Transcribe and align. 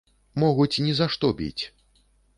Могуць 0.43 0.81
ні 0.85 0.95
за 1.01 1.07
што 1.17 1.29
біць. 1.43 1.63